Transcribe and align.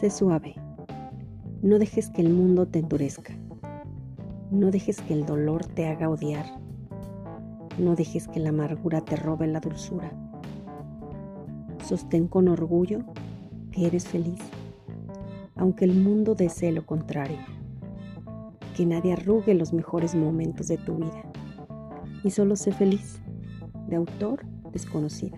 Sé 0.00 0.08
suave. 0.08 0.54
No 1.60 1.78
dejes 1.78 2.08
que 2.08 2.22
el 2.22 2.32
mundo 2.32 2.66
te 2.66 2.78
endurezca. 2.78 3.34
No 4.50 4.70
dejes 4.70 4.98
que 5.02 5.12
el 5.12 5.26
dolor 5.26 5.66
te 5.66 5.88
haga 5.88 6.08
odiar. 6.08 6.46
No 7.78 7.94
dejes 7.96 8.26
que 8.26 8.40
la 8.40 8.48
amargura 8.48 9.02
te 9.02 9.16
robe 9.16 9.46
la 9.46 9.60
dulzura. 9.60 10.10
Sostén 11.84 12.28
con 12.28 12.48
orgullo 12.48 13.00
que 13.72 13.88
eres 13.88 14.08
feliz, 14.08 14.40
aunque 15.54 15.84
el 15.84 15.94
mundo 15.94 16.34
desee 16.34 16.72
lo 16.72 16.86
contrario. 16.86 17.36
Que 18.74 18.86
nadie 18.86 19.12
arrugue 19.12 19.52
los 19.52 19.74
mejores 19.74 20.14
momentos 20.14 20.68
de 20.68 20.78
tu 20.78 20.94
vida. 20.94 21.24
Y 22.24 22.30
solo 22.30 22.56
sé 22.56 22.72
feliz, 22.72 23.20
de 23.86 23.96
autor 23.96 24.46
desconocido. 24.72 25.36